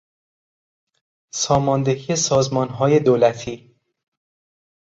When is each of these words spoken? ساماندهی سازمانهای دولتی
ساماندهی 1.33 2.15
سازمانهای 2.15 2.99
دولتی 2.99 3.75